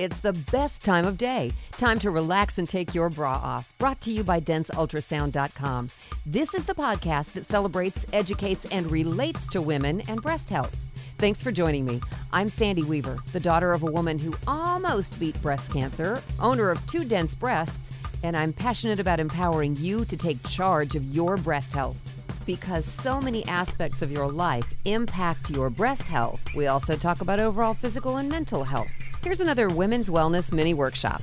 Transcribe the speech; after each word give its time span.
It's 0.00 0.20
the 0.20 0.32
best 0.32 0.82
time 0.82 1.04
of 1.04 1.18
day. 1.18 1.52
Time 1.72 1.98
to 1.98 2.10
relax 2.10 2.56
and 2.56 2.66
take 2.66 2.94
your 2.94 3.10
bra 3.10 3.34
off. 3.34 3.70
Brought 3.76 4.00
to 4.00 4.10
you 4.10 4.24
by 4.24 4.40
DenseUltrasound.com. 4.40 5.90
This 6.24 6.54
is 6.54 6.64
the 6.64 6.74
podcast 6.74 7.34
that 7.34 7.44
celebrates, 7.44 8.06
educates, 8.14 8.64
and 8.72 8.90
relates 8.90 9.46
to 9.48 9.60
women 9.60 10.00
and 10.08 10.22
breast 10.22 10.48
health. 10.48 10.74
Thanks 11.18 11.42
for 11.42 11.52
joining 11.52 11.84
me. 11.84 12.00
I'm 12.32 12.48
Sandy 12.48 12.82
Weaver, 12.82 13.18
the 13.32 13.40
daughter 13.40 13.74
of 13.74 13.82
a 13.82 13.90
woman 13.90 14.18
who 14.18 14.34
almost 14.46 15.20
beat 15.20 15.40
breast 15.42 15.70
cancer, 15.70 16.22
owner 16.40 16.70
of 16.70 16.86
two 16.86 17.04
dense 17.04 17.34
breasts, 17.34 17.76
and 18.22 18.34
I'm 18.34 18.54
passionate 18.54 19.00
about 19.00 19.20
empowering 19.20 19.76
you 19.76 20.06
to 20.06 20.16
take 20.16 20.42
charge 20.48 20.94
of 20.94 21.04
your 21.04 21.36
breast 21.36 21.74
health 21.74 22.19
because 22.50 22.84
so 22.84 23.20
many 23.20 23.46
aspects 23.46 24.02
of 24.02 24.10
your 24.10 24.26
life 24.26 24.64
impact 24.84 25.50
your 25.50 25.70
breast 25.70 26.08
health. 26.08 26.44
We 26.56 26.66
also 26.66 26.96
talk 26.96 27.20
about 27.20 27.38
overall 27.38 27.74
physical 27.74 28.16
and 28.16 28.28
mental 28.28 28.64
health. 28.64 28.88
Here's 29.22 29.38
another 29.38 29.68
women's 29.68 30.10
wellness 30.10 30.52
mini 30.52 30.74
workshop. 30.74 31.22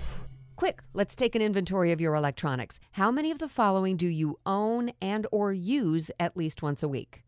Quick, 0.55 0.81
let's 0.93 1.17
take 1.17 1.35
an 1.35 1.41
inventory 1.41 1.91
of 1.91 1.99
your 1.99 2.15
electronics. 2.15 2.79
How 2.91 3.11
many 3.11 3.29
of 3.29 3.39
the 3.39 3.49
following 3.49 3.97
do 3.97 4.07
you 4.07 4.39
own 4.45 4.93
and 5.01 5.27
or 5.33 5.51
use 5.51 6.09
at 6.17 6.37
least 6.37 6.61
once 6.61 6.81
a 6.81 6.87
week? 6.87 7.23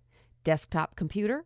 Desktop 0.46 0.96
computer, 0.96 1.44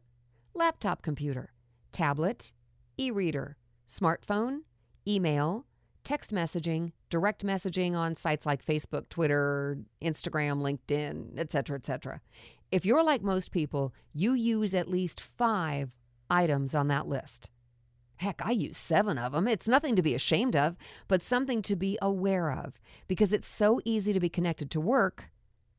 laptop 0.53 1.01
computer, 1.01 1.53
tablet, 1.91 2.51
e-reader, 2.99 3.57
smartphone, 3.87 4.59
email, 5.07 5.65
text 6.03 6.33
messaging, 6.33 6.91
direct 7.09 7.45
messaging 7.45 7.95
on 7.95 8.15
sites 8.15 8.45
like 8.45 8.65
Facebook, 8.65 9.09
Twitter, 9.09 9.77
Instagram, 10.01 10.61
LinkedIn, 10.61 11.37
etc., 11.37 11.77
etc. 11.77 12.21
If 12.71 12.85
you're 12.85 13.03
like 13.03 13.21
most 13.21 13.51
people, 13.51 13.93
you 14.13 14.33
use 14.33 14.73
at 14.73 14.89
least 14.89 15.21
5 15.21 15.91
items 16.29 16.73
on 16.73 16.87
that 16.87 17.07
list. 17.07 17.49
Heck, 18.17 18.41
I 18.43 18.51
use 18.51 18.77
7 18.77 19.17
of 19.17 19.33
them. 19.33 19.47
It's 19.47 19.67
nothing 19.67 19.95
to 19.95 20.01
be 20.01 20.15
ashamed 20.15 20.55
of, 20.55 20.77
but 21.07 21.21
something 21.21 21.61
to 21.63 21.75
be 21.75 21.97
aware 22.01 22.51
of 22.51 22.79
because 23.07 23.33
it's 23.33 23.47
so 23.47 23.81
easy 23.85 24.13
to 24.13 24.19
be 24.19 24.29
connected 24.29 24.71
to 24.71 24.79
work. 24.79 25.29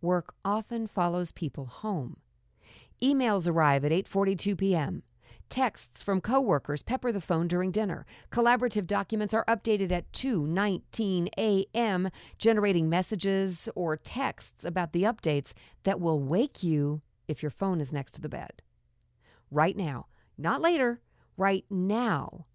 Work 0.03 0.35
often 0.45 0.87
follows 0.87 1.33
people 1.33 1.67
home. 1.67 2.19
Emails 3.03 3.49
arrive 3.49 3.85
at 3.85 3.93
8:42 3.93 4.59
p.m. 4.59 5.03
Texts 5.55 6.03
from 6.03 6.21
coworkers 6.21 6.83
pepper 6.83 7.13
the 7.13 7.21
phone 7.21 7.47
during 7.47 7.71
dinner. 7.71 8.07
Collaborative 8.33 8.89
documents 8.89 9.33
are 9.33 9.45
updated 9.45 9.93
at 9.93 10.11
2:19 10.11 11.29
a.m., 11.39 12.11
generating 12.39 12.89
messages 12.91 13.69
or 13.77 13.97
texts 13.97 14.65
about 14.65 14.93
the 14.93 15.05
updates 15.05 15.53
that 15.85 16.01
will 16.01 16.19
wake 16.19 16.65
you 16.65 17.03
if 17.29 17.41
your 17.41 17.53
phone 17.53 17.81
is 17.81 17.93
next 17.93 18.15
to 18.15 18.21
the 18.21 18.29
bed. 18.29 18.63
Right 19.49 19.77
now, 19.77 20.07
not 20.37 20.61
later, 20.61 21.01
right 21.37 21.65
now. 21.71 22.47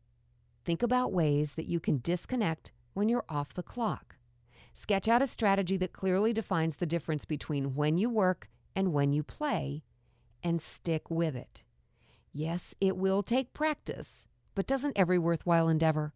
Think 0.66 0.84
about 0.84 1.14
ways 1.14 1.54
that 1.54 1.68
you 1.68 1.80
can 1.80 2.02
disconnect 2.04 2.74
when 2.96 3.08
you're 3.08 3.24
off 3.30 3.54
the 3.54 3.64
clock. 3.64 4.18
Sketch 4.74 5.08
out 5.08 5.22
a 5.22 5.28
strategy 5.28 5.78
that 5.78 5.94
clearly 5.94 6.34
defines 6.34 6.76
the 6.76 6.86
difference 6.86 7.24
between 7.24 7.76
when 7.76 7.98
you 7.98 8.10
work 8.10 8.50
and 8.76 8.92
when 8.92 9.14
you 9.14 9.24
play 9.24 9.86
and 10.44 10.62
stick 10.62 11.10
with 11.10 11.38
it. 11.38 11.64
Yes, 12.32 12.76
it 12.80 12.96
will 12.96 13.24
take 13.24 13.54
practice, 13.54 14.28
but 14.56 14.68
doesn't 14.68 14.98
every 14.98 15.18
worthwhile 15.18 15.68
endeavor? 15.68 16.14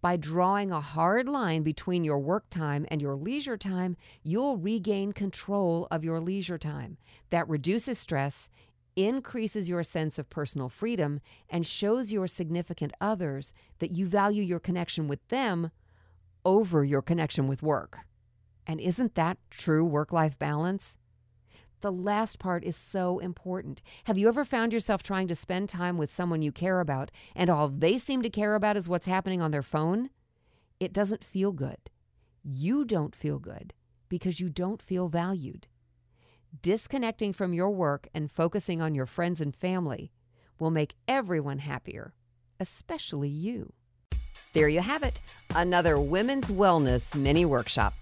By 0.00 0.18
drawing 0.18 0.70
a 0.70 0.82
hard 0.82 1.30
line 1.30 1.62
between 1.62 2.04
your 2.04 2.18
work 2.18 2.50
time 2.50 2.84
and 2.88 3.00
your 3.00 3.16
leisure 3.16 3.56
time, 3.56 3.96
you'll 4.22 4.58
regain 4.58 5.12
control 5.12 5.88
of 5.90 6.04
your 6.04 6.20
leisure 6.20 6.58
time. 6.58 6.98
That 7.30 7.48
reduces 7.48 7.98
stress, 7.98 8.50
increases 8.96 9.66
your 9.66 9.82
sense 9.82 10.18
of 10.18 10.28
personal 10.28 10.68
freedom, 10.68 11.20
and 11.48 11.66
shows 11.66 12.12
your 12.12 12.26
significant 12.26 12.92
others 13.00 13.54
that 13.78 13.92
you 13.92 14.06
value 14.06 14.42
your 14.42 14.60
connection 14.60 15.08
with 15.08 15.26
them 15.28 15.70
over 16.44 16.84
your 16.84 17.00
connection 17.00 17.48
with 17.48 17.62
work. 17.62 18.00
And 18.66 18.80
isn't 18.80 19.14
that 19.14 19.38
true 19.48 19.86
work 19.86 20.12
life 20.12 20.38
balance? 20.38 20.98
The 21.84 21.92
last 21.92 22.38
part 22.38 22.64
is 22.64 22.78
so 22.78 23.18
important. 23.18 23.82
Have 24.04 24.16
you 24.16 24.26
ever 24.26 24.46
found 24.46 24.72
yourself 24.72 25.02
trying 25.02 25.28
to 25.28 25.34
spend 25.34 25.68
time 25.68 25.98
with 25.98 26.10
someone 26.10 26.40
you 26.40 26.50
care 26.50 26.80
about 26.80 27.10
and 27.36 27.50
all 27.50 27.68
they 27.68 27.98
seem 27.98 28.22
to 28.22 28.30
care 28.30 28.54
about 28.54 28.78
is 28.78 28.88
what's 28.88 29.04
happening 29.04 29.42
on 29.42 29.50
their 29.50 29.62
phone? 29.62 30.08
It 30.80 30.94
doesn't 30.94 31.22
feel 31.22 31.52
good. 31.52 31.76
You 32.42 32.86
don't 32.86 33.14
feel 33.14 33.38
good 33.38 33.74
because 34.08 34.40
you 34.40 34.48
don't 34.48 34.80
feel 34.80 35.10
valued. 35.10 35.66
Disconnecting 36.62 37.34
from 37.34 37.52
your 37.52 37.68
work 37.68 38.08
and 38.14 38.32
focusing 38.32 38.80
on 38.80 38.94
your 38.94 39.04
friends 39.04 39.42
and 39.42 39.54
family 39.54 40.10
will 40.58 40.70
make 40.70 40.94
everyone 41.06 41.58
happier, 41.58 42.14
especially 42.58 43.28
you. 43.28 43.74
There 44.54 44.70
you 44.70 44.80
have 44.80 45.02
it, 45.02 45.20
another 45.54 46.00
women's 46.00 46.50
wellness 46.50 47.14
mini 47.14 47.44
workshop. 47.44 47.92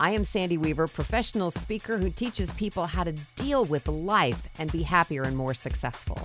I 0.00 0.10
am 0.10 0.22
Sandy 0.22 0.58
Weaver, 0.58 0.86
professional 0.86 1.50
speaker 1.50 1.98
who 1.98 2.10
teaches 2.10 2.52
people 2.52 2.86
how 2.86 3.02
to 3.02 3.10
deal 3.34 3.64
with 3.64 3.88
life 3.88 4.40
and 4.60 4.70
be 4.70 4.82
happier 4.82 5.24
and 5.24 5.36
more 5.36 5.54
successful. 5.54 6.20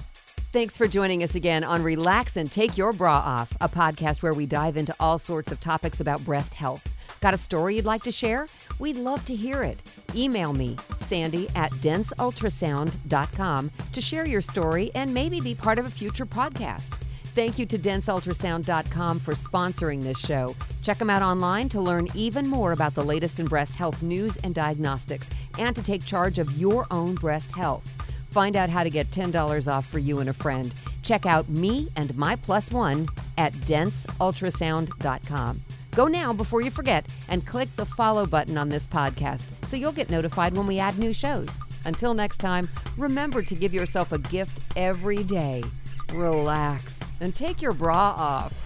Thanks 0.52 0.78
for 0.78 0.88
joining 0.88 1.24
us 1.24 1.34
again 1.34 1.64
on 1.64 1.82
Relax 1.82 2.38
and 2.38 2.52
Take 2.52 2.78
Your 2.78 2.94
Bra 2.94 3.16
Off, 3.16 3.52
a 3.62 3.68
podcast 3.68 4.22
where 4.22 4.36
we 4.36 4.46
dive 4.46 4.78
into 4.78 4.96
all 5.00 5.18
sorts 5.18 5.52
of 5.52 5.60
topics 5.60 6.02
about 6.02 6.24
breast 6.24 6.54
health. 6.54 6.88
Got 7.20 7.34
a 7.34 7.38
story 7.38 7.78
you'd 7.78 7.86
like 7.86 8.04
to 8.04 8.12
share? 8.12 8.46
We'd 8.78 8.98
love 8.98 9.26
to 9.26 9.36
hear 9.36 9.64
it. 9.64 9.80
Email 10.14 10.54
me, 10.54 10.78
sandy 11.00 11.50
at 11.56 11.72
denseultrasound.com, 11.72 13.72
to 13.92 14.02
share 14.02 14.28
your 14.28 14.42
story 14.42 14.92
and 14.94 15.12
maybe 15.12 15.42
be 15.42 15.56
part 15.56 15.80
of 15.80 15.86
a 15.86 15.90
future 15.90 16.28
podcast. 16.28 17.02
Thank 17.34 17.58
you 17.58 17.66
to 17.66 17.80
denseultrasound.com 17.80 19.20
for 19.20 19.34
sponsoring 19.34 20.04
this 20.04 20.20
show. 20.20 20.56
Check 20.84 21.00
them 21.00 21.10
out 21.10 21.24
online 21.24 21.68
to 21.70 21.82
learn 21.82 22.08
even 22.14 22.48
more 22.48 22.74
about 22.74 22.94
the 22.94 23.04
latest 23.04 23.40
in 23.40 23.48
breast 23.48 23.76
health 23.76 24.04
news 24.04 24.38
and 24.44 24.54
diagnostics 24.54 25.32
and 25.58 25.76
to 25.76 25.82
take 25.82 26.06
charge 26.06 26.38
of 26.38 26.60
your 26.60 26.86
own 26.92 27.16
breast 27.16 27.56
health. 27.56 27.84
Find 28.30 28.56
out 28.56 28.70
how 28.70 28.84
to 28.84 28.92
get 28.92 29.10
$10 29.10 29.72
off 29.72 29.88
for 29.88 29.98
you 29.98 30.20
and 30.20 30.30
a 30.30 30.34
friend. 30.34 30.72
Check 31.02 31.26
out 31.26 31.50
me 31.50 31.90
and 31.96 32.16
my 32.16 32.36
plus 32.36 32.72
one 32.72 33.08
at 33.40 33.52
denseultrasound.com. 33.54 35.62
Go 35.96 36.08
now 36.08 36.34
before 36.34 36.62
you 36.62 36.70
forget 36.70 37.08
and 37.30 37.48
click 37.48 37.76
the 37.78 37.86
follow 37.88 38.28
button 38.28 38.60
on 38.60 38.70
this 38.70 38.86
podcast 38.86 39.54
so 39.68 39.76
you'll 39.76 39.92
get 39.92 40.12
notified 40.12 40.56
when 40.56 40.68
we 40.68 40.78
add 40.78 41.00
new 41.00 41.14
shows. 41.14 41.50
Until 41.86 42.14
next 42.14 42.38
time, 42.38 42.70
remember 42.96 43.42
to 43.42 43.56
give 43.56 43.74
yourself 43.74 44.12
a 44.12 44.20
gift 44.20 44.60
every 44.76 45.24
day. 45.24 45.64
Relax 46.12 47.03
and 47.20 47.36
take 47.36 47.62
your 47.62 47.74
bra 47.74 48.14
off. 48.18 48.63